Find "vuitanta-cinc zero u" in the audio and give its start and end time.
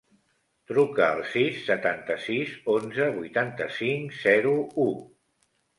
3.21-4.93